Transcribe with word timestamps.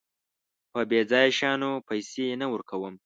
په 0.71 0.79
بېځايه 0.89 1.31
شيانو 1.37 1.71
پيسې 1.87 2.25
نه 2.41 2.47
ورکوم. 2.53 2.93